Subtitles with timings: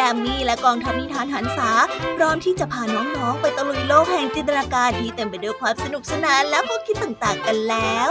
[0.00, 1.70] นี้พี่ยามีและกองทัพนิทานหันษา
[2.16, 2.82] พร้อมที่จะพา
[3.16, 8.10] น้องๆ ไปตะลุยโลกแห่งจินตนาการที่เต็มไปด้วยความสนุกสนานและข้อคิดต่างๆกันแล้ว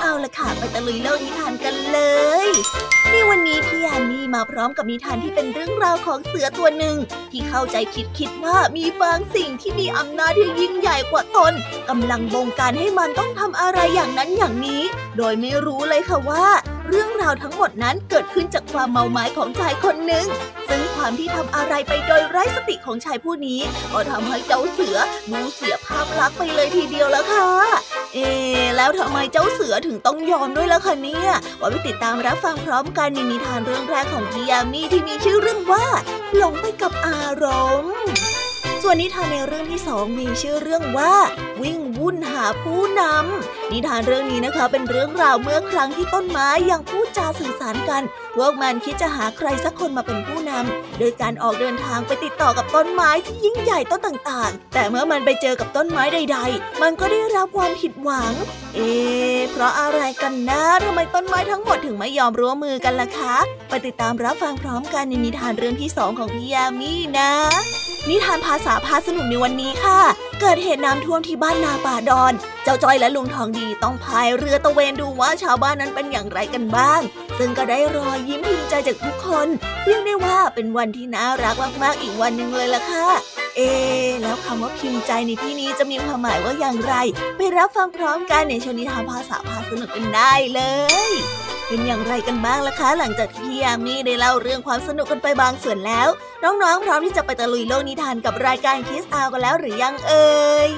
[0.00, 2.00] เอาละค่ะไปตะลุยโลกนิทานกันเล
[2.46, 2.48] ย
[3.12, 6.96] นี่วันนี้พี่ยามีมาพร้อมกับนิทานที่เป็นเรื่องราวของเสือตัวหนึ่ง
[7.32, 11.52] ที่เข้าใจคิดคิดว่ามีบางสิ่งที่มีอำนาจที่ยิ่งใหญ่กว่าตน
[11.88, 14.82] กำลังบงการให้มันต้องทำอะไรอย่างนั้นอย่างนี้
[15.16, 16.46] โดยไม่รู้เลยค่ะว่า
[16.92, 20.26] เรื่องราวทั้งหมดนั้นเกิดขึ้นจากความเมาหมายของชายคนหนึ่ง
[20.68, 23.60] ซึ่งความที่ทำอะไรไปโดยไร้สติของชายผู้นี้
[23.92, 24.96] ก็ทำให้เจ้าเสือ
[25.30, 27.48] ดูเสียภาพลักษณ์ไปเลยทีเดียวแล้วค่ะ
[28.14, 28.28] เอ๊
[28.76, 35.86] แล้วทำไมเจ้าเสือถึงต้องยอมด้วยล่ะคะเนี่ยว่าไปติดตามรับฟังพร้อมกันในนิทานเรื่องแรกของพี่ยามีที่มีชื่อเรื่องว่า
[36.36, 37.44] หลงไปกับอาร
[37.82, 37.94] มณ์
[38.84, 41.14] ส่วนนิทานในเรื่องที่สองมีชื่อเรื่องว่า
[41.62, 48.02] วิ่งวุ่นหาผู้นำนิทานเรื่องนี้นะคะเป็นเรื่องราวเมื่อครั้งที่ต้นไม้ยังพูดจาสื่อสารกัน
[48.36, 58.32] พวกมันคิดจะหาใครสักคนมาเป็นผู้นำโดยการออกเดินทางไปติดต่อกับต้นไม้ที่ยิ่งใหญ่ต้นต่างๆ แต่เมื่อมันไปเจอกับต้นไม้ใด ๆ มันก็ได้รับความผิดหวัง
[58.74, 58.90] เอ๊
[59.52, 63.36] เพราะอะไรกันนะทำไมต้นไม้ทั้งหมดถึงไม่ยอมร่วมมือกันล่ะคะ
[63.68, 67.32] ไปติดตามรับฟังพร้อมกันในนิทานเรื่องที่สองของพี่ยามีนะ
[68.10, 70.00] นิทานภาษาพาสนุกในวันนี้ค่ะ
[70.40, 72.32] เกิดเหตุน้ำท่วมที่บ้านนาป่าดอน
[72.64, 77.00] เจ้าจ้อยและลุงทองดีต้องพายเรือตะเวนดูว่าชาวบ้านนั้นเป็นอย่างไรกันบ้าง
[77.38, 79.48] ซึ่งก็ได้รอยยิ้มพิมพ์ใจจากทุกคน
[79.84, 83.08] เรียกได้ว่าเป็นวันที่น่ารักมากๆอีกวันหนึ่งเลยล่ะค่ะ
[83.56, 83.60] เอ
[84.22, 86.94] แล้วคำว่าพิมพ์ใจในที่นี้จะมีความหมายว่าอย่างไร
[87.36, 90.60] ไปรับฟังพร้อมกันในชนิทานภาษาพาสนุกกันได้เล
[91.08, 91.10] ย
[91.72, 96.08] เป็นอย่างไรกันบ้างล่ะคะ หลังจากที่พี่ยามีได้เล่าเรื่องความสนุกกันไปบางส่วนแล้ว
[96.44, 100.68] น้องๆพร้อมที่จะไปตะลุยโลกนิทานกับรายการคิสอากันแล้วหรือยังเอ่ย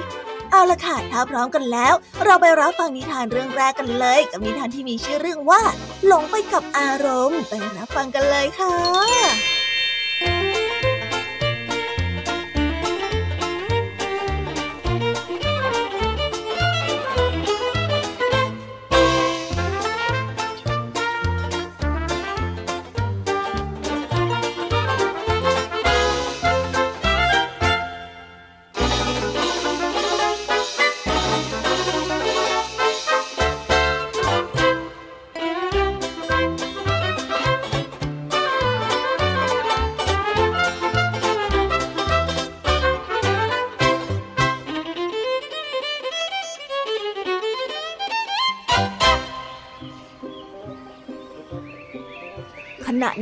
[0.51, 5.61] เอาละค่ะถ้าพร้อมกันแล้ว เราไปรับฟังนิทานเรื่องแรกกันเลย กับนิทานที่มีชื่อเรื่องว่า
[6.07, 8.73] หลงไปกับอารมณ์ไปรับฟังกันเลยค่ะ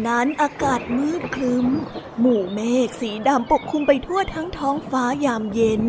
[0.07, 1.67] นั้นอากาศมืดครึ้ม
[2.19, 5.83] หมู่เมฆสีดำปกคลุมไปทั่วทั้งท้องฟ้ายามเย็น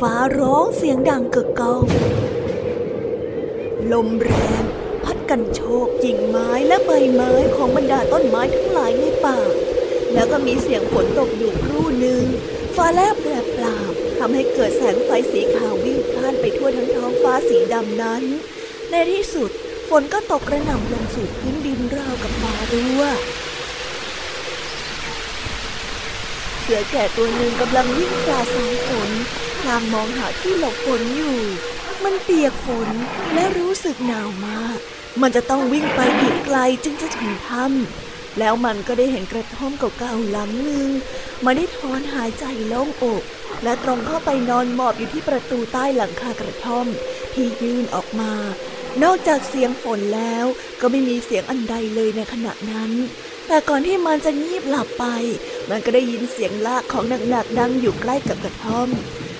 [0.00, 1.84] ฟ้าร้องเสียงดังกิกก้อง
[3.92, 4.62] ลมแรง
[5.04, 9.38] พัดกันโชกกิ่งไม้และใบไม้ของบรรดาต้นไม้ทั้งหลายในป่า
[10.14, 12.22] แล้วก็มีเสียงฝนตกอยู่ครู่หนึ่ง
[12.76, 18.22] ฟ้าแลบแปรปราบทำให้เกิดแสงไฟสีขาววิ่งพล่านไปทั่วทั้งท้องฟ้าสีดำนั้น
[18.90, 19.50] ในที่สุด
[19.88, 23.02] ฝนก็ตกกระหน่ำลงสู่พื้นดินราวกับฟ้ารั่ว
[26.60, 29.10] เสือแก่ตัวหนึ่งกำลังวิ่งฝ่าสายฝน
[29.60, 31.38] พลางมองหาที่หลบฝนอยู่
[32.04, 32.88] มันเปียกฝน
[33.34, 34.78] และรู้สึกหนาวมาก
[35.20, 40.88] มันจะต้องวิ่งไปอีกไกลจึงจะถึงถ้ำแล้วมันก็ได้เห็นกระท่อมเก่าๆหลังหนึ่ง
[41.44, 43.22] มันได้ถอนหายใจโล่งอก
[43.64, 46.86] และตรงเข้าไปนอนหมอบอยู่ที่ประตูใต้หลังคากระท่อม
[47.34, 48.32] ที่ยื่นออกมา
[49.04, 50.46] นอกจากเสียงฝนแล้ว
[50.80, 52.92] ก็ไม่มีเสียงอันใดเลยในขณะนั้น
[53.46, 55.04] แต่ก่อนที่มันจะงีบหลับไป
[55.70, 58.88] มันก็ได้ยินเสียงลากของหนักๆดังอยู่ใกล้กับกระท่อม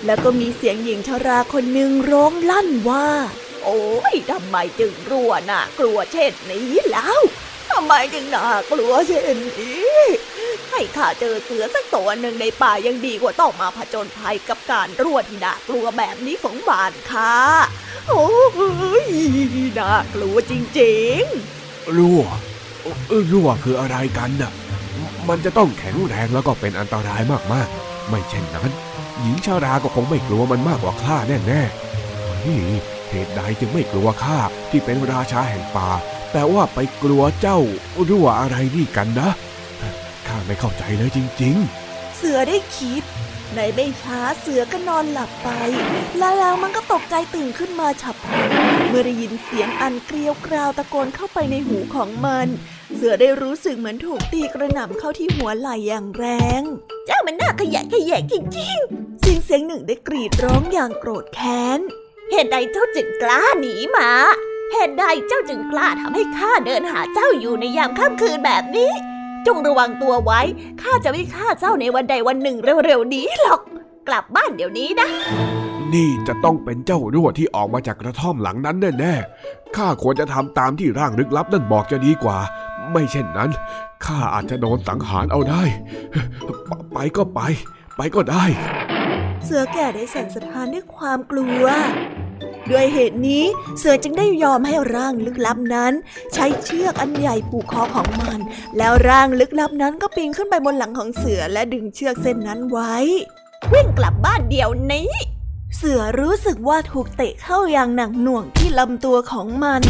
[0.07, 3.09] แล้วก็มีเสียงหญิงชราคนหนึ่งร้องลั่นว่า
[3.65, 3.81] โอ้
[4.13, 7.21] ยทำไมจึงกลัวน่ะกลัวเช่นนี้แล้ว
[7.71, 9.99] ทำไมจึงน่ากลัวเช่นนี้
[10.71, 17.35] ให้ข้าเจอเสือสักตัวหนึ่งในป่ายังดีกว่าต้องมาผจญภัยกับการรวดที่น่ากลัวแบบนี้ของบ้านข้า
[18.09, 18.29] โอ้
[19.05, 19.09] ย
[19.79, 22.23] น่ากลัวจริงๆรั่ว
[23.31, 24.53] รั่วคืออะไรกันน่ะ
[25.29, 27.23] มันจะต้องแข็งแรงแล้วก็เป็นอันตราย
[27.53, 28.71] มากๆ ไม่เช่นนั้น
[29.21, 32.57] หญิงชาราก็คงไม่กลัวมันมากกว่าข้าแน่ๆเฮ้
[33.11, 34.39] เหตุใดจึงไม่กลัวข้า
[34.71, 35.91] ที่เป็นราชาแห่งป่า
[36.33, 37.59] แต่ว่าไปกลัวเจ้า
[38.09, 39.31] รั่วอะไรนี่กันนะ
[40.29, 43.03] ข้าไม่เข้าใจเลยจริงๆ เสือได้คิด
[43.55, 45.49] ในไม่ช้าเสือก็นอนหลับไป
[46.19, 48.49] แล้วแล้วมันก็ตกใจตื่นขึ้นมาฉับพลัน
[48.89, 52.49] เมื่อได้ยินเสียงอันเกลียวกราวตะโกนเข้าไปในหูของมัน
[52.95, 56.25] เสือได้รู้สึกเหมือนถูกตีกระหน่ำเข้าที่หัวไหล่อย่างแร
[56.61, 56.63] ง
[57.07, 61.81] เจ้ามันน่าขยะขยะจริงๆสียงเสียงหนึ่งได้กรีดร้องอย่างโกรธแค้น
[62.31, 64.11] เหตุใดเจ้าจึงกล้าหนีมา
[64.73, 68.93] เหตุใดเจ้าจึงกล้าทำให้ข้าเดินหาเจ้าอยู่ในยามค่ำคืนแบบนี้
[69.47, 70.41] จงระวังตัวไว้
[70.83, 72.57] ข้าจะไม่ฆ่าเจ้าในวันใดวันหนึ่ง
[72.87, 73.61] เร็วๆนี้หรอก
[74.09, 75.09] กลับบ้านเดี๋ยวนี้นะ
[75.95, 82.39] นี่จะต้องเป็นเจ้ารั่วที่ออกมาจากกระท่อมหลังนั้นแน่ๆ ข้าควรจะทำตามที่ร่างลึกลับนั่นบอกจะดีกว่า
[82.93, 83.51] ไม่เช่นนั้น
[84.05, 85.63] ข้าอาจจะโดนสังหารเอาได้
[86.93, 87.41] ไปก็ไป
[87.97, 88.45] ไปก็ได้
[89.45, 91.65] เสือแก่ได้สั่นสะท้านด้วยความกลัว
[92.71, 93.45] ด้วยเหตุนี้
[93.79, 95.93] เสือจึงได้ยอมให้ร่างลึกลับนั้น
[96.35, 98.41] ใช้เชือกอันใหญ่ผูกคอของมัน
[98.79, 102.95] แล้วร่างลึกลับนั้นก็ปีนขึ้นไปบนหลังของเสือและดึงเชือกเส้นนั้นไว้
[103.73, 105.13] วิ่งกลับบ้านเดี๋ยวนี้
[105.77, 109.83] เสือรู้สึกว่าถูกเตะเข้าอย่างหนักหน่วงที่ลำตัวของมัน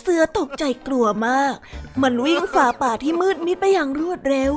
[0.00, 1.54] เสือตกใจกลัวมาก
[2.02, 4.52] มันวิ่งฝ่าป่าที่มืดมิดไปอย่างรวดเร็ว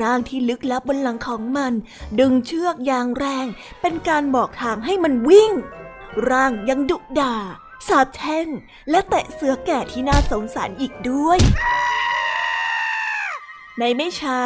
[0.00, 1.72] ร่างที่ลึกลับบนหลังของมัน
[2.20, 3.46] ดึงเชือกอย่างแรง
[3.80, 5.52] เป็นการบอกทางให้มันวิ่ง
[6.30, 7.34] ร่างยังดุด่า
[7.88, 8.48] สาบแช่ง
[8.90, 11.38] และแตะเสือแก่ที่น่าสงสารอีกด้วย
[13.78, 14.40] ในไม่ช้า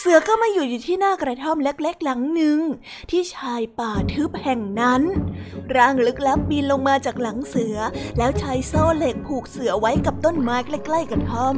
[0.00, 2.58] เสือก็มาอยู่อยู่ที่หน้ากระท่อมเล็กๆหลังหนึ่ง
[3.10, 5.02] ที่ชายป่าทึบแห่งนั้น
[5.76, 7.76] ร่างลึกลับบินลงมาจากหลังเสือ
[8.18, 11.56] แล้วใช้โซ่เหล็กผูกเสือไว้กับต้นไม้ใกล้ๆกระท่อม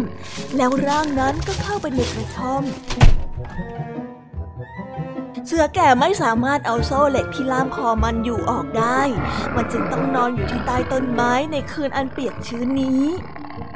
[0.57, 2.63] แล้วร่างนั้นก็เข้าไปในกระท่อม
[5.47, 9.01] เสือแก่ไม่สามารถเอาโซ่เหล็กที่ล่ามคอมันอยู่ออกได้
[9.55, 13.05] มันจึงต้องนอนอยู่ที่ใต้ต้นไม้ในคืนอันเปียกชื้นนี้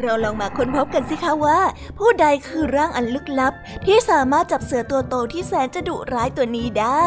[0.01, 1.61] เราลองมาค้นพบกันสิคะว่า
[1.99, 3.53] ผู้ใดคือร่างอันลึกลับ
[3.87, 7.07] ที่สามารถจับเสือตัวโตที่แสนจะดุร้ายตัวนี้ได้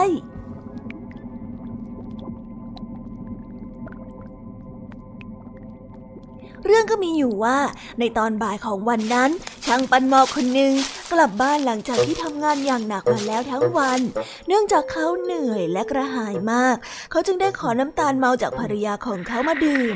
[6.65, 7.57] เรื่องก็มีอยู่ว่า
[7.99, 9.29] ในตอนบ่ายของวันนั้น
[9.65, 10.73] ช่างปันหมอคนหนึ่ง
[11.11, 13.99] กลับบ้านหลังจากที่ทำงานอย่างหนักมาแล้วทั้งวัน
[14.47, 16.75] เนื่องจากเขาเหนื่อยและกระหายมาก
[17.11, 19.95] เขาจึงได้ขอน้ำตาลเมาจากภรรยาของเขามาดื่ม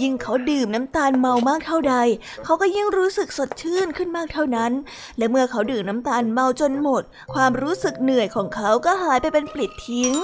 [0.00, 1.96] ยิ่งเขาดื่มน้ำตาลเมามากเท่าใด
[2.44, 4.72] เขาก็ยิ่งรู้สึกสดชื่นขึ้นมากเท่านั้น
[5.18, 7.02] และเมื่อเขาดื่มน้ำตาลเมาจนหมด
[7.34, 10.14] ความรู้สึกเหนื่อยของเขาก็หายไปเป็นปลิดทิ้ง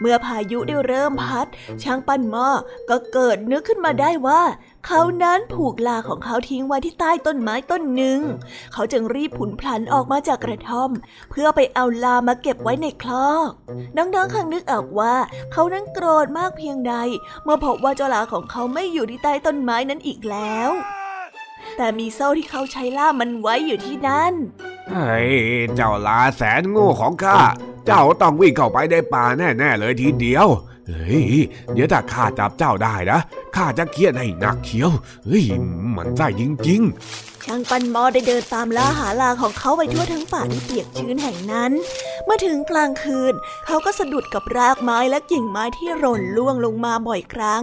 [0.00, 1.46] เมื่อพายุได้เริ่มพัด
[1.82, 2.48] ช้างปั้นหม้อ
[2.90, 4.42] ก็เกิดนึกขึ้นมาได้ว่า
[4.86, 8.20] เขานั้นผูกลาของเขาทิ้งไว้ที่ใต้ต้นไม้ต้นหนึ่ง
[8.72, 10.90] เขาจึงรีบผุนพลันออกมาจากกระท่อม
[11.30, 13.50] เพื่อไปเอาลามาเก็บไว้ในคลอก
[13.96, 15.14] น้องๆคังนึกออกว่า
[15.52, 16.94] เขานั้นโกรธมากเพียงใด
[17.44, 20.70] เมื่อพบว่าเจ้าลาของเขาไม่อยู่ที่ใต้ต้นไม้นั้นอีกแล้ว
[21.82, 24.32] แต่มีโซ่ที่เขาใช้ล่ามันไว้อยู่ที่นั่น
[24.90, 25.30] เฮ้ย
[25.74, 27.38] เจ้าลาแสนโง่ของข้า
[27.86, 30.46] เจ้าต้องวิ่งเข้าไปในป่าแน่ๆเลยทีเดียว
[30.88, 31.30] เฮ้ย
[31.72, 33.20] เดี๋ยวถ้าข้าจับเจ้าได้นะ
[33.56, 34.90] ข้าจะเคียนให้หนักเขียว
[35.26, 35.44] เฮ้ย
[35.96, 41.72] มันใจจริงๆช่างปันมอได้เดินตามล่าหาลาของเขาไปทั่วทั้งป่าที่เปียกชื้นแห่งนั้น
[42.24, 43.32] เมื่อถึงกลางคืน
[43.66, 47.62] เขาก็สะดุดกับรากไม้และกิ่งไม้ที่หล่นล่วงลงมาบ่อยครั้ง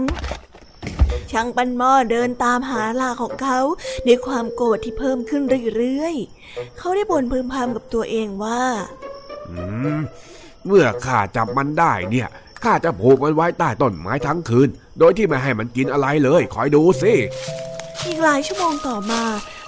[1.31, 3.59] ช่างปันหม้อเดินตามหาลาของเขา
[4.07, 5.41] ด้วยความโกรธที่เพิ่มขึ้น
[5.77, 8.63] เรื่อยๆ เขาได้บ่นพึมพำกับตัวเองว่า
[10.65, 12.27] เมื่อข้าจับมันได้เนี่ย
[12.63, 14.69] ข้าจะผูกมันไว้ใต้ต้นไม้ทั้งคืน
[14.99, 17.13] โดยที่ไม่ให้มันกินอะไรเลย คอยดูสิ
[18.05, 19.23] อีกหลายชั่วโมงต่อมา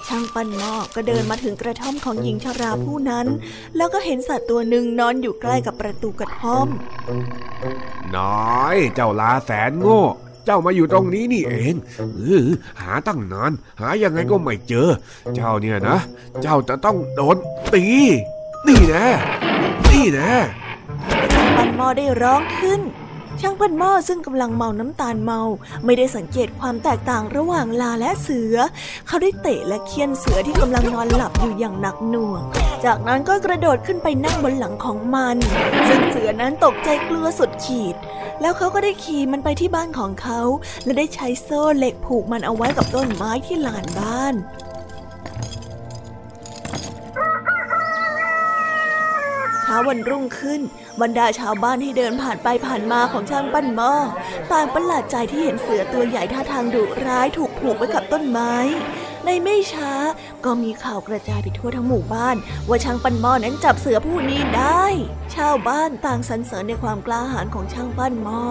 [0.08, 3.26] ช่างปั้นหม้อก็เดินมาถึงกระท่อมของหญิงชราผู้นั้น
[3.76, 6.68] แล้วก็เห็นสัตว์ตัวหนึ่งนอนอยู่ใกล้กับประตูกระท่อม
[8.16, 11.74] น้อย เจ้าลาแสนโง่เจ้ามาอยู่ตรงนี้นี่เอง
[12.16, 12.46] เออ
[12.80, 14.88] หาตั้งนาน หายังไงก็ไม่เจอ
[15.34, 15.98] เจ้าเนี่ยนะ
[16.42, 17.36] เจ้าจะต้องโดน
[17.72, 17.84] ตี
[18.66, 19.06] นี่นะ
[19.90, 20.30] นี่นะ
[21.32, 22.80] ช่างปันหม้อได้ร้องขึ้น
[23.40, 25.40] ช่างปันหม้อซึ่งกำลังเมาน้ำตาลเมา
[25.84, 28.56] ไม่ได้สังเกตความแตกต่างระหว่างลาและเสือ
[29.06, 32.42] เขาได้เตะและเคี่ยนเสือที่กำลังนอนหลับอยู่อย่างหนักหน่วง
[32.84, 35.36] จากนั้นก็กระโดดขึ้นไปนั่งบนหลังของมัน
[35.88, 37.96] ซึ่งเสือนั้นตกใจกลัวสุดขีด
[38.40, 40.40] แล้วเขาก็ได้ขี่มันไปที่บ้านของเขา
[40.84, 44.34] และได้ใช้โซ่เหล็กผูกมันเอาไว้กับต้นไม้ที่ลานบ้าน
[49.64, 50.60] ช้าวันรุ่งขึ้น
[51.02, 53.94] บรรดาชาวบ้านที่เดินผ่านไปผ่านมาของช่างปั้นหม้อ
[54.52, 58.54] ต่างประหลาดใจที่เห็นเสือตัวใหญ่ท่าทางดุร้ายถูกผูกไว้กับต้นไม้
[59.24, 59.92] ในไม่ช้า
[60.44, 62.36] ก็มีข่าวกระจายไปทั่วทั้งหมู่บ้าน
[62.68, 64.84] ว่าช่างปั้นหม้อนั้นจับเสือผู้นี้ได้
[65.36, 68.42] ชาวบ้านต่างสรรเสริญในความกล้าหาญของช่างปั้นหม้อ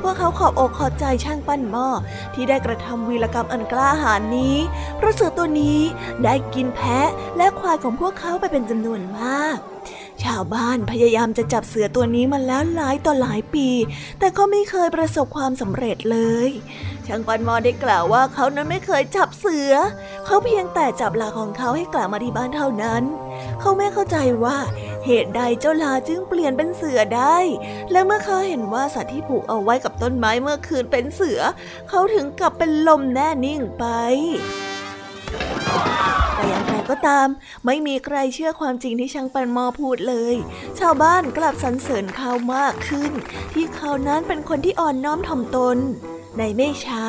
[0.00, 1.88] พวกเขาขอบอกขอบใจช่างปั้นหม้อ
[2.34, 4.56] ที่ได้กระทำวีรกรรมอันกล้าหาญนี้
[4.96, 5.80] เพราะเสือตัวนี้
[6.24, 9.58] ได้กินแพะและควายของพวกเขาไปเป็นจำนวนมาก
[10.26, 13.68] ชาวบ้านพยายามจะจับเสือตัวนี้มาแล้วหลายต่อหลายปี
[14.18, 16.18] แต่ก็ไม่เคยประสบความสำเร็จเล
[16.48, 16.50] ย
[17.06, 19.72] ช่างปันมอได้กล่าวว่าเขานั้นไม่เคยจับเสือ
[20.26, 23.02] เขาเพียงแต่จับลาของเขาให้กลับมาที่บ้านเท่านั้น
[23.60, 24.58] เขาไม่เข้าใจว่า
[25.06, 27.38] เหตุใดเจ้าลาจึงเปลี่ยนเป็นเสือได้
[27.90, 31.40] และเมื่อเขาเห็นว่าสัตว์ที่ผูกเอาไว้กับต้นไม้เมื่อคืนเป็นเสือ
[31.88, 33.84] เขาถึงกับเป็นลมแน่นิ่งไป
[36.34, 37.28] แต่อย่างไรก็ตาม
[37.66, 40.34] ไม่มีใครเชื่อความจริงที่ช่างปันมอพูดเลย
[40.78, 43.12] ชาวบ้านกลับสรรเสริญเขามากขึ้น
[43.54, 45.78] ที่เขานั้นเป็นคนที่อ่อนน้อมถ่อมตน
[46.38, 47.04] ในไม่ช้า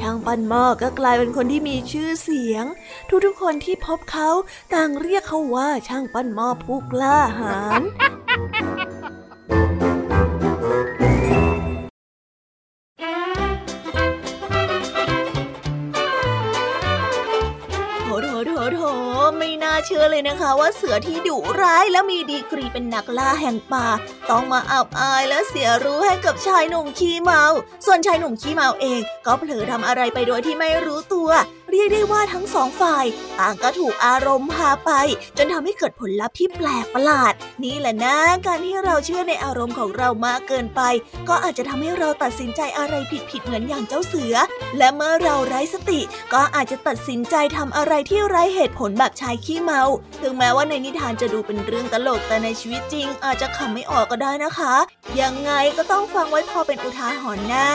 [0.00, 2.64] ช่างปันหม้อก็กลายเป็นคนที่มีชื่อเสียง
[3.26, 4.30] ทุกๆคนที่พบเขา
[4.74, 7.82] ต่างเรียกเขาว่าช่างปันหม้อผู้กล้าหาญ
[19.86, 23.86] เชื่อเลยนะคะว่าเสือที่ดุร้ายและมีดีกรีเป็นนักล่าแห่งป่า
[24.30, 27.42] ต้องมาอับอายและเสียรู้ให้กับชายหนุ่มขี้เมา
[27.86, 31.30] ส่วนชายหนุ่มขี้เมาเอง ก็เผลอทำอะไรไปโดยที่ไม่รู้ตัว
[31.70, 33.04] เรียกได้ว่าทั้งสองฝ่าย
[33.40, 34.90] ต่างก็ถูกอารมณ์พาไป
[35.36, 37.32] จนทำให้เกิดผลลัพธ์ที่แปลกประหลาด
[37.64, 38.16] นี่แหละนะ
[38.46, 40.80] การที่เราเชื่อในอารมณ์ของเรามากเกินไป
[41.28, 42.94] ก็อาจจะทำให้เราตัดสินใจอะไร
[43.30, 44.34] ผิดๆเหมือนอย่างเจ้าเสือ
[44.78, 46.00] และเมื่อเราไร้สติ
[46.34, 49.82] ก็อาจจะตัดสินใจทำอะไรที่ไร้เหตุผลแบบชายขี้เมา
[50.22, 54.74] ถึงแม้ว่าในนิทานจะดูเป็นเรื่องตลกแต่ในชีวิตจริง อาจจะขำไม่ออกก็ได้นะคะ
[55.20, 57.68] ยังไงก็ต้องฟังไว้พอเป็นอุทาหรณ์นะ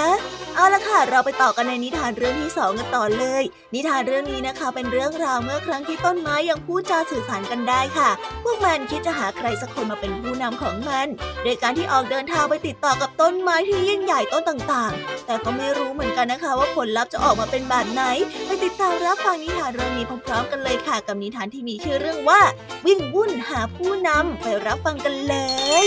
[0.56, 3.44] เอาละค่ะ เราไปต่อกันในนิทานเรื่องที่สองกันต่อเลย
[3.74, 8.10] นิทานเรื่องนี้นะคะ เป็นเรื่องราวเมื่อครั้งที่ต้นไม้ยังพูดจาสื่อสารกันได้ค่ะ
[8.44, 11.08] พวกมันคิดจะหาใครสักคนมาเป็นผู้นำของมัน
[11.44, 18.04] โดยการที่ออกเดินทางไปติดต่อกับต้นไม้ที่ยิ่งใหญ่ต้นต่างๆ แต่ก็ไม่รู้เหมือนกันนะคะ ว่าผลลัพธ์จะออกมาเป็นแบบไหน
[18.46, 22.42] ไปติดตามรับฟังนิทานเรื่องนี้พร้อมๆ กันเลยค่ะ กับนิทานที่มีชื่อเรื่องว่า
[22.86, 25.36] วิ่งวุ่นหาผู้นำไปรับฟังกันเล
[25.84, 25.86] ย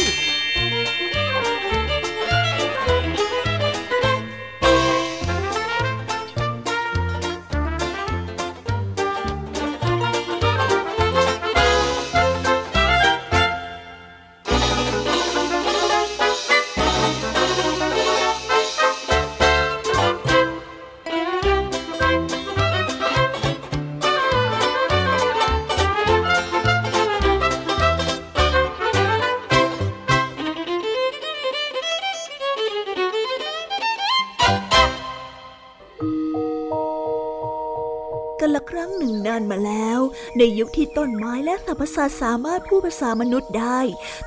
[40.39, 43.81] ในยุคที่ต้นไม้และสรรพสัตว์สามารถพูดภาษามนุษย์ได้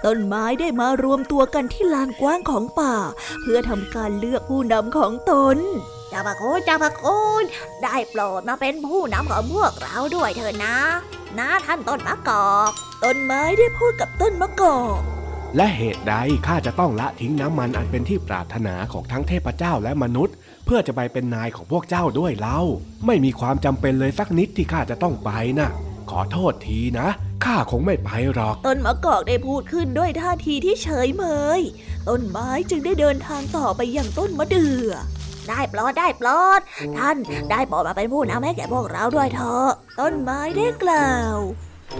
[0.05, 2.95] ต้นไม้ได้มารวมตัวกันที่ลานกว้างของป่า
[3.41, 5.57] เพื่อทำการเลือกผู้นำของตน
[6.11, 7.43] จ้าพระคุณจ้าพระคุณ
[7.83, 10.77] ได้โปรดมาเป็นผู้นำของพวกเราด้วยเถอะนะ
[11.39, 12.71] นะท่านต้นมะกอก
[13.03, 14.99] ต้นไม้ได้พูดกับต้นมะกอก
[15.55, 16.13] และเหตุใด
[16.47, 22.59] ข้าจะต้องละทิ้งน้ำมันอันเป็นที่ปรารถนาของทั้งเทพเจ้าและมนุษย์ เพื่อจะไปเป็นนายของพวกเจ้าด้วยเล่า
[23.05, 25.69] ไม่มีความจำเป็นเลยสักนิดที่ข้าจะต้องไปนะ
[26.11, 27.07] ขอโทษทีนะ
[27.45, 31.23] ข้าคงไม่ไปหรอก ต้นมะกอกได้พูดขึ้นด้วยท่าทีที่เฉยเม
[31.59, 31.61] ย
[32.07, 34.91] ต้นไม้จึงได้เดินทางต่อไปอยังต้นมะเดื่อ
[35.49, 36.59] ได้ปลอดได้ปลอด
[36.97, 37.17] ท่าน
[37.51, 41.37] ได้บอกมาเป็นผู้นำให้แก่พวกเราด้วยเถอะ ต้นไม้ได้กล่าว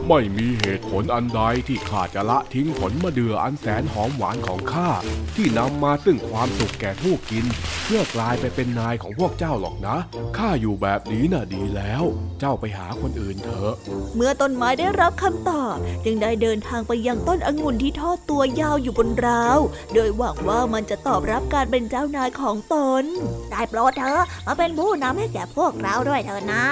[0.08, 4.90] ไม่มีเหตุผลอันใดที่ข้าจะละทิ้งผลมะเดื่ออันแสนหอมหวานของข้า
[5.36, 7.46] ที่นำมาซึ่งความสุขแก่ผู้กิน
[7.86, 9.98] เพื่อกลายไปเป็นนายของพวกเจ้าหรอกนะ
[10.38, 12.04] ข้าอยู่แบบนี้น่ะดีแล้ว
[12.40, 13.74] เจ้าไปหาคนอื่นเถอะ
[14.16, 15.76] เมื่อต้นไม้ได้รับคำตอบ
[16.06, 19.60] จึงได้เดินทางไปยังต้นองุ่นที่ทอดตัวยาวอยู่บนราว
[19.94, 23.04] โดยหวังว่ามันจะตอบรับการเป็นเจ้านายของตน
[23.52, 26.68] ได้โปรดเถอะมาเป็นผู้นำให้แก่พวกเราด้วยเถอะนะ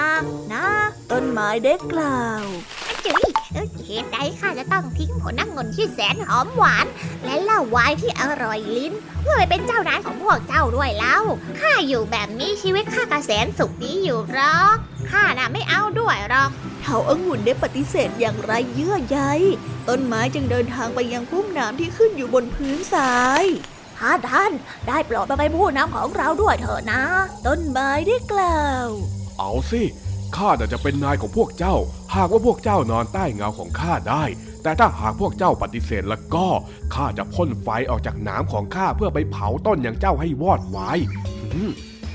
[0.52, 0.66] นะ
[1.10, 2.44] ต้นไม้ได้กล่าว
[3.04, 3.13] จุ๋ย
[3.86, 6.86] เหตุใดข้าจะต้องทิ้งผลน้ำเงินที่แสนหอมหวาน
[7.24, 8.92] และเหล้าวายที่อร่อยลิ้น
[9.22, 11.18] เพื่อไปเป็นเจ้านายของพวกเจ้าด้วยเล่า
[11.60, 14.76] ข้าอยู่แบบนี้ชีวิตข้าก็แสนสุขดีอยู่หรอก
[15.10, 19.18] ข้าน่ะไม่เอาด้วยหรอกเถาองุ่นได้ปฏิเสธอย่างไรเยื่อใย
[19.88, 23.44] ต้นไม้จึงเดินทางไปยังพุ่มน้ำที่ขึ้นอยู่บนพื้นทราย
[23.98, 24.52] ท่านท่าน
[24.88, 27.02] ได้โปรดมาเป็นผู้นำของเราด้วยเถอะนะ
[27.46, 28.88] ต้นไม้ได้กล่าว
[29.38, 29.82] เอาสิ
[30.36, 31.76] ข้าจะเป็นนายของพวกเจ้า
[32.14, 34.24] หากว่าพวกเจ้านอนใต้เงาของข้าได้
[34.62, 36.46] แต่ถ้าหากพวกเจ้าปฏิเสธแล้วก็
[36.94, 40.98] ข้าจะพ่นไฟออกจากน้ำของข้าเพื่อไปเผาต้นอย่างเจ้าให้วอดวาย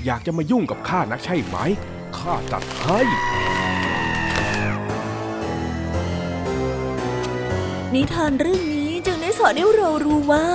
[0.06, 1.56] อยากจะมายุ่งกับข้านักใช่ไหม
[2.18, 3.00] ข้าจัดให้
[7.94, 10.46] นิทานเรื่องนี้จึงได้สอนให้เรารู้ว่า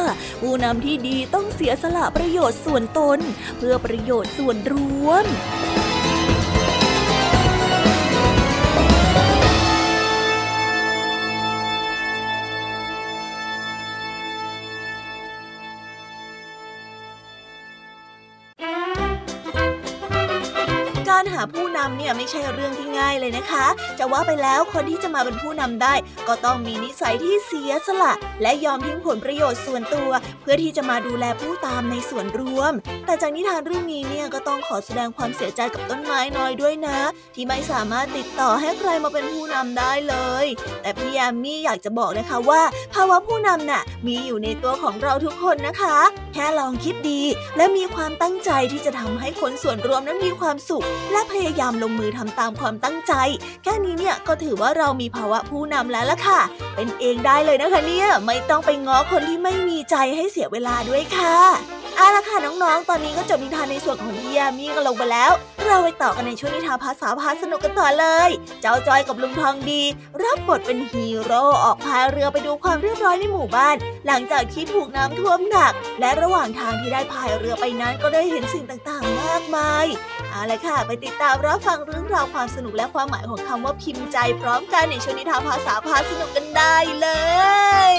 [0.42, 3.20] ผู้นำที่ดีต้องเสียสละประโยชน์ส่วนตน
[3.58, 4.74] เพื่อประโยชน์ส่วนร
[5.08, 23.66] วมำเนี่ยไม่ใช่เรื่องที่ง่ายเลยนะคะ
[24.00, 25.94] จะว่าไปแล้วคนที่จะมาเป็นผู้นำได้
[26.28, 30.10] ก็ต้องมีนิสัยที่เสียสละ และยอมทิ้งผลประโยชน์ส่วนตัว
[30.42, 32.74] เพื่อที่จะมาดูแลผู้ตามในส่วนรวม
[33.06, 36.98] แต่จากนิทานเรื่องนี้เนี่ยก็ต้องขอแสดงความเสียใจกับต้นไม้น้อยด้วยนะ
[37.36, 40.46] ที่ไม่สามารถติดต่อให้ใครมาเป็นผู้นำได้เลย
[40.82, 42.62] แต่พี่ยามี่อยากจะบอกนะคะว่า
[42.94, 45.98] ภาวะผู้นำน่ะมีอยู่ในตัวของเราทุกคนนะคะ
[46.34, 47.22] แค่ลองคิดดี
[47.58, 53.14] และมีความตั้งใจที่จะทำให้คนส่วนรวมนั้นมีความสุข และพยายามลงมือทำตามความตั้งใจ
[53.64, 56.40] แค่นี้เนี่ยก็ถือว่าเรามีภาวะผู้นำแล้วล่ะค่ะ
[56.76, 61.38] เป็นเองได้เลยนะคะเนี่ยไม่ต้องไปง้อคนที่ไม่มีใจให้เสียเวลาด้วยค่ะ
[61.98, 65.32] เอาละค่ะน้องๆ ตอนนี้ก็จบนิทานในส่วนของพี่ยามีกันลงไปแล้ว
[65.66, 68.30] เราไปต่อกันในช่วงนิทานภาษาพาสนุกกันต่อเลย
[68.62, 69.82] เจ้าจอยกับลุงทองดี
[70.24, 73.76] รับบทเป็นฮีโร่ออกพายเรือไปดูความเรียบร้อยในหมู่บ้าน
[74.08, 79.86] หลังจากที่ถูกน้ำท่วมหนัก และระหว่างทางที่ได้พายเรือไปนั้นก็ได้เห็นสิ่งต่างๆ มากมาย
[80.30, 87.08] เอาละค่ะ ไปติดตามรับฟังเรื่องราวความสนุกและความหมายของคำว่าพิมพ์ใจพร้อมกันในช่วงนิทานภาษาพาสนุกกันได้เล
[87.92, 87.94] ย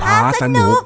[0.00, 0.80] พาสนุก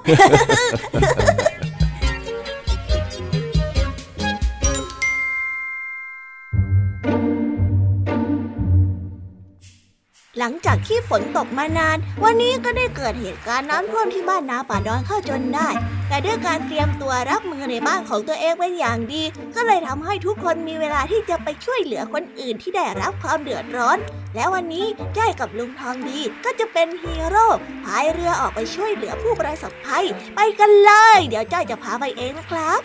[10.38, 15.68] หลังจากที่ฝนตกมานาน วันนี้ก็ได้เกิดเหตุการณ์น้ำท่วมที่บ้านนาป่าดอนเข้าจนได้
[16.10, 19.22] แต่ด้วยการเตรียมตัวรับมือในบ้านของตัวเองเป็นอย่างดี
[19.56, 23.98] ก็เลยทำให้ทุกคนมีเวลาที่จะไปช่วยเหลือคนอื่นที่ได้รับความเดือดร้อน
[24.34, 24.86] และวันนี้
[25.16, 27.48] จ้อยกับลุงทองดีก็จะเป็นฮีโร่
[27.84, 32.80] พายเรือออกไปช่วยเหลือผู้ประสบภัย ไปกันเลย เดี๋ยวจ้อยจะพาไปเองนะครับ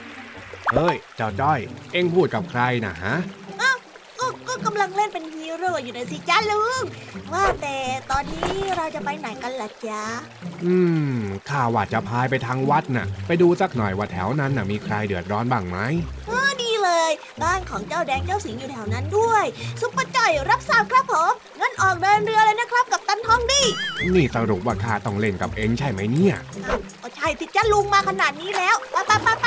[0.73, 1.59] เฮ้ย เจ้าจ้อย
[1.93, 3.15] เอ็งพูดกับใครนะฮะ
[4.55, 6.83] ก็ก็กำลังเล่นเป็นฮีโร่อยู่นะสิจ้าลุง
[7.33, 7.77] ว่าแต่
[8.11, 10.01] ตอนนี้เราจะไปไหนกันล่ะจ๊ะ
[10.65, 10.75] อื
[11.15, 11.17] ม
[11.49, 15.77] ข้าว่าจะพายไปทางวัดน่ะ ไปดูสักหน่อยว่าแถวนั้นน่ะมีใครเดือดร้อนบ้างไหม
[16.63, 17.11] ดีเลย
[17.43, 19.45] บ้านของเจ้าแดงเจ้าสิงห์อยู่แถวนั้นด้วย
[19.81, 23.63] ซุปเปอร์จ่อยรับทราบครับผมงั้นออกเดินเรือเลยนะครับกับตันทองดี
[24.13, 26.35] นี่สรุปว่าข้าต้องเล่นกับเอ็งใช่ไหมเนี่ย
[27.01, 29.45] ก็ใช่สิจ้าลุงมาขนาดนี้แล้วไปไปไปไป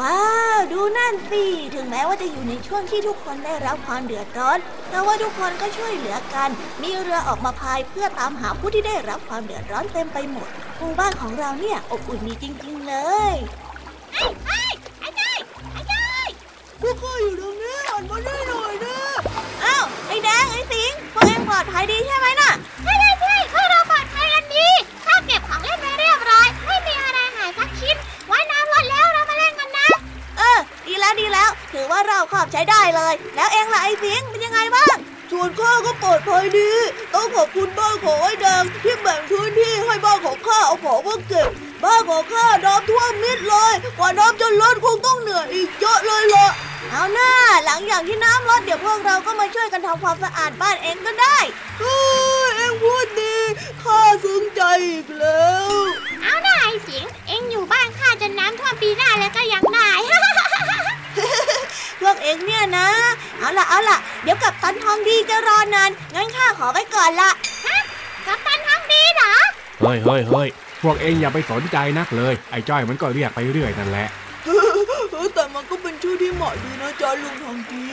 [0.00, 0.22] ว้า
[0.56, 4.58] ว ดูนั่นสิ ถึงแม้ว่าจะอยู่ในช่วงที่ทุกคนได้รับความเดือดร้อน
[4.90, 6.50] แต่ว่าทุกคนก็ช่วยเหลือกัน
[6.82, 12.94] มีเรือออกมาพายเพื่อตามหาผู้ที่ได้รับความเดือดร้อนเต็มไปหมดหมู่บ้านของเราเนี่ยอบอุ่นดีจริง ๆ เล
[13.32, 13.34] ย
[16.80, 18.98] พวกข้าอยู่ตรงนี้หันมาได้หน่อยนะ
[19.64, 22.52] อ้าวไอ้แดงไอ้สิงพวกเองปลอดภัยดีใช่ไหมน่ะ
[32.06, 34.96] ถือว่าเราขอบใช้ได้เลย แล้วเองล่ะไอ้สิงเป็นยังไงบ้าง
[35.32, 36.70] ส่วนข้าก็ปลอดภัยดี
[37.14, 41.48] ต้องขอบคุณบ้านของไอ้แดงที่แบ่งพื้นที่ให้บ้านของข้าเอาของมาเก็บ
[41.84, 46.48] บ้านของข้าน้ำท่วมมิดเลย กว่าน้ำจะลดคงต้องเหนื่อยอีกเยอะเลยล่ะ
[46.90, 47.32] เอาหน้า
[47.64, 51.38] หลังอย่างที่น้ำลดเดี๋ยวพวกเราก็มาช่วยกันทำความสะอาดบ้านเองก็ได้
[51.80, 51.98] เฮ้
[52.46, 53.36] ยเองพูดดี
[53.82, 55.70] ข้าซึ้งใจอีกแล้ว
[63.76, 67.30] เอาล่ะเอาล่ะ เดี๋ยวกับตันทองดีจะรอนานงั้นข้าขอไปก่อนละ
[68.26, 69.34] กับตันทั้งดีเหรอ
[69.80, 70.48] เฮ้ยเฮ้ยเฮ้ย
[70.82, 74.08] พวกเอ็งอย่าไปสนใจนักเลย ไอ้จ้อยมันก็เรียกไปเรื่อยนั่นแหละ
[75.34, 77.84] แต่มันก็เป็นชื่อที่เหมาะดีนะจ๊ะลุงทองดี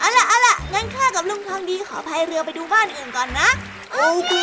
[0.00, 3.48] เอาล่ะเอาล่ะงั้นข้ากับลุงทองดีขอพายเรือไปดูบ้านอื่นก่อนนะ
[3.92, 4.34] โอเค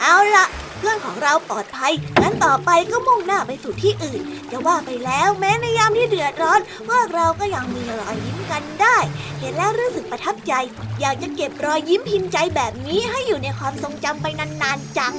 [0.00, 1.92] เอาล่ะเพื่อนของเราปลอดภัย
[2.22, 4.20] งั้นต่อไปก็มุ่งหน้าไปสู่ที่อื่น
[4.50, 8.96] จะว่าไปแล้วแม้ในยามที่เดือดร้อนพวกเราก็ยังมีรอยยิ้มกันได้
[9.40, 10.52] เห็นแล้วรู้สึกประทับใจ
[11.00, 15.14] อยากจะเก็บรอยยิ้มพิมพ์ใจแบบนี้ให้อยู่ในความทรงจำไปนานๆจัง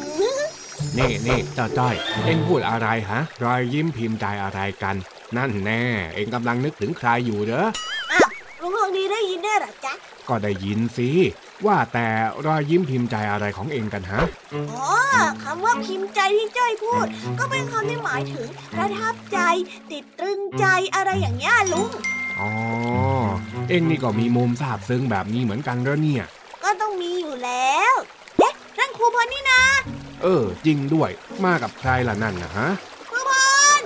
[0.97, 4.95] นี่นี่เจ้าจ้อยเอ็งพูดอะไรฮะ รอยยิ้มพิมพ์ใจอะไรกัน
[5.37, 7.65] นั่นแน่ เอ็งกำลังนึกถึงใครอยู่เหรอ
[8.11, 8.29] อ้าว
[8.61, 9.93] ลุงทองดีได้ยินได้วยเหรอจ๊ะ
[10.29, 11.09] ก็ได้ยินสิ
[11.65, 12.07] ว่าแต่
[12.45, 14.21] รอยยิ้มพิมพ์ใจอะไรของเอ็งกันฮะ
[14.53, 14.89] อ๋อ
[15.43, 17.05] คำว่าพิมพ์ใจที่จ้อยพูด
[17.39, 19.39] ก็เป็นคำที่หมายถึงประทับใจ
[19.91, 20.65] ติดตรึงใจ
[20.95, 21.91] อะไรอย่างเงี้ยลุง
[22.39, 22.51] อ๋อ
[23.69, 26.25] เอ็งนี่ก็มีมุมซาบซึ้งแบบนี้เหมือนกันเหรอเนี่ย
[26.63, 27.93] ก็ต้องมีอยู่แล้ว
[28.37, 29.63] เอ๊ะนั่นครูพลนี่นะ
[30.23, 31.09] เออ จริงด้วย
[31.45, 32.69] มากับใครล่ะนั่นนะฮะ
[33.09, 33.33] ครูพ
[33.79, 33.81] ล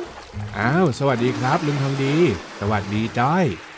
[0.57, 2.15] อ้าว สวัสดีครับลุงทองดี
[2.59, 3.68] สวัสดีจ้อยสวัส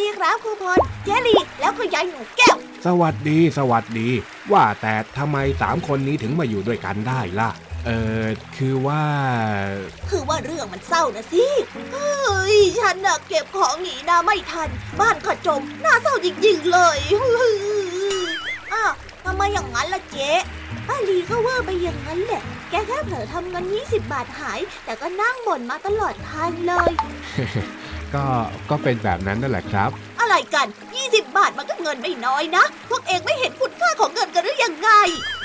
[0.00, 4.08] ดีครับครูพลเจลีแล้วก็ยายหนูแก้ว สวัสดีสวัสดี
[4.52, 7.50] ว่าแต่ทำไมสามคนนี้ถึงมาอยู่ด้วยกันได้ล่ะ
[7.86, 7.90] เอ
[8.22, 8.24] อ
[8.56, 9.04] คือว่า
[10.10, 11.44] คือว่าเรื่องมันเศร้านะสิ
[11.92, 14.68] เฮ้ย ฉันน่ะเก็บของหนีหน้าไม่ทัน
[15.00, 16.98] บ้านก็จม น่าเศร้าจริงๆเลย
[18.72, 18.92] อ้าว
[19.24, 20.30] ทำไมอย่างนั้นล่ะเจ๊
[20.88, 26.92] ป้าลีก็ว่าไปอย่างนั้นแหละ แกแค่เผลอทำเงิน20 บาทหาย แต่ก็นั่งบ่นมาตลอดทางเลย
[28.14, 28.24] ก็
[28.70, 30.66] ก็เป็นแบบนั้นนั่นแหละครับ อะไรกัน
[31.00, 34.90] 20 บาทมันก็เงินไม่น้อยนะ พวกเองไม่เห็นคุณค่าของเงินกันหรือยังไง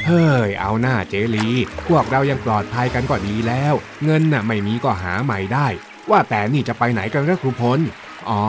[0.06, 1.48] เฮ้ย เอาหน้าเจลี
[1.88, 3.74] พวกเรายังปลอดภัยกันก็ดีแล้ว
[4.06, 5.68] เงินน่ะไม่มีก็หาใหม่ได้
[6.10, 7.80] ว่าแต่นี่จะไปไหนกันครับครูพล
[8.30, 8.44] อ๋อ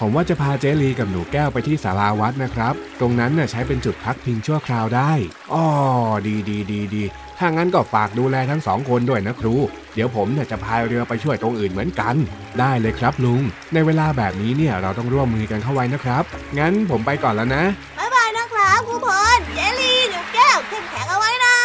[0.00, 5.12] ผมว่าจะพาเจลีกับหนูแก้วไปที่สาราวัดนะครับ ตรงนั้นน่ะใช้เป็นจุดพักพิงชั่วคราวได้
[5.52, 5.64] อ๋อ
[6.26, 7.04] ดีดีดีดี
[7.38, 9.54] ถ้างั้นก็ฝากดูแลทั้งสองคนด้วยนะครู
[9.94, 12.14] เดี๋ยวผมเนี่ยจะพายเรือไปช่วยตรงอื่นเหมือนกัน
[12.60, 13.42] ได้เลยครับลุง
[13.74, 16.24] ในเวลาแบบนี้เนี่ยเราต้องร่วมมือกันเข้าไว้นะครับ
[16.58, 17.64] งั้นผมไปก่อนแล้วนะ
[17.98, 21.56] บ๊ายบายนะครับครูพลเจลี่หนูแก้วเข้มแข็งเอาไว้นะ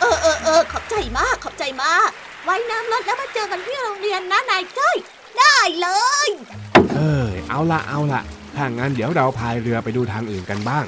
[0.00, 2.08] เออเออเออขอบใจมากขอบใจมาก
[2.44, 4.96] ไว้น้ำลดแล้วมาเจอกันที่โรงเรียนนะนายจ้อย
[5.38, 5.88] ได้เล
[6.26, 6.28] ย
[6.94, 8.22] เอ้ยเอาละเอาละ
[8.56, 10.84] ถ้างั้นเดี๋ยวเราพายเรือไปดูทางอื่นกันบ้าง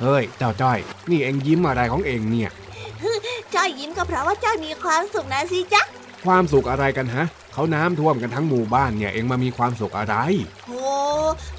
[0.00, 0.78] เฮ้ย เจ้าจ้อย
[1.10, 2.50] นี่เอ็งยิ้มอะไรของเอ็งเนี่ย
[3.54, 5.82] จ้อยยิ้มก็เพราะว่าจ้อยมีความสุขนะสิจ๊ะ
[6.24, 10.16] ความสุขอะไรกันฮะ เขาน้ำท่วมกันทั้งหมู่บ้านเนี่ยเอ็งมามีความสุขอะไร
[10.66, 10.80] โอ้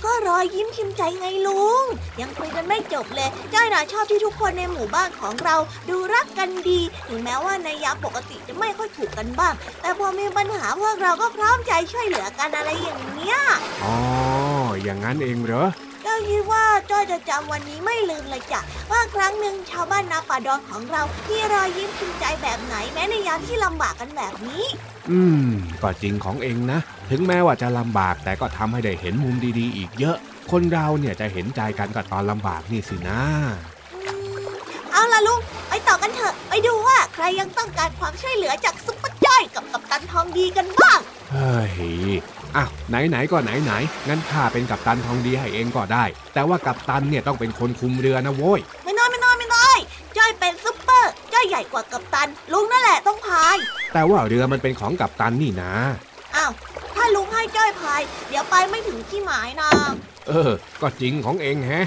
[0.03, 1.83] ก็รอยยิ้มพิมพ์ใจไงลุง
[2.19, 5.55] ยังคุยกันไม่จบเลย จ้อยน่ะชอบที่ทุกคนในหมู่บ้านของเรา
[5.89, 13.37] ดูรักกันดี ถึงแม้ว่าในยามปกติจะไม่ค่อยถูกกันบ้าง แต่พอมีปัญหาพวกเราก็พร้อมใจช่วยเหลือกันอะไรอย่างเนี้ย
[13.83, 13.97] อ๋อ
[14.83, 15.67] อย่างนั้นเองเหรอ
[16.07, 24.63] จ้อยคิดว่าจ้อยจะจำวันนี้ไม่ลืมเลยจ้ะว่าครั้งหนึ่งชาวบ้านนาป่าดอนของเรามีรอยยิ้มพิมพ์ใจแบบไหนแม้ในยามที่ลำบากกันแบบนี้
[25.11, 25.49] อืม
[25.81, 30.17] ก็จริงของเองนะ ถึงแม้ว่าจะลำบากแต่ก็ทำให้ได้เห็นมุมดีๆ อีกเยอะ
[30.51, 33.21] คนเราเนี่ยจะเห็นใจกันกับตอนลำบากนี่สินะ
[33.93, 33.99] อื
[34.43, 34.47] ม
[34.91, 35.39] เอาล่ะลุง
[35.69, 40.99] ไปต่อกันเถอะ ไปดูว่าใครยังต้องการความช่วยเหลือจากซุปเปอร์จ้อยกับกัปตันทองดีกันบ้าง
[41.31, 41.73] เฮ้ย
[42.57, 49.77] อ้าวไหนๆก็ไหนๆงั้นข้าเป็นกัปตันทองดีให้เองก็ได้ แต่ว่ากัปตันเนี่ยต้องเป็นคนคุมเรือนะโว้ยไม่น้อยไม่น้อยไม่น้อย
[50.17, 53.55] จ้อยเป็นซุปเปอร์จ้อยใหญ่กว่ากัปตัน ลุงนั่นแหละต้องพาย
[53.93, 55.73] แต่ว่าเรือมันเป็นของกัปตันนี่นะ
[56.35, 56.51] อ้าว
[56.95, 59.69] ถ้าลุงให้จ้อยพาย เดี๋ยวไปไม่ถึงที่หมายนะ
[60.27, 61.85] เออ ก็จริงของเองแฮะ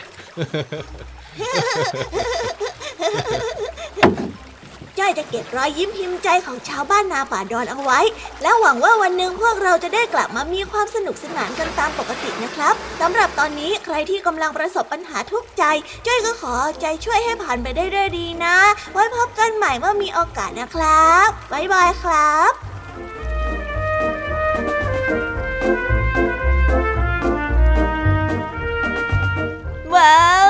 [5.00, 8.00] จ้อยจะเก็บรอยยิ้มพิมพ์ใจของชาวบ้านนาป่าดอนเอาไว้
[8.42, 15.62] แล้วหวังว่าวันหนึ่งพวกเราจะได้กลับมามีความสนุกสนานกันตามปกตินะครับสำหรับตอนนี้ใครที่กำลังประสบปัญหาทุกข์ใจ
[16.06, 18.56] จ้อยก็ขอใจช่วยให้ผ่านไปได้ด้วยดีนะ
[18.92, 22.52] ไว้พบกันใหม่เมื่อมีโอกาสนะครับบ๊ายบายครับ
[29.94, 30.49] ว้าว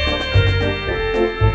[1.21, 1.50] Thank you.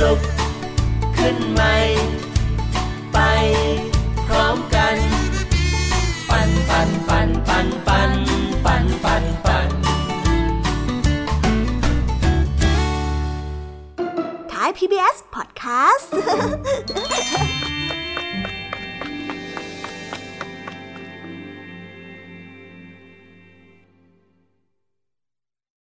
[0.00, 0.20] ลุก
[1.16, 1.76] ขึ้นใหม่
[3.12, 3.18] ไป
[4.26, 4.96] พร้อมกัน
[6.30, 8.12] ปันปันปันปันปัน
[8.64, 9.70] ปันปันปัน
[14.52, 16.10] ท้าย PBS Podcast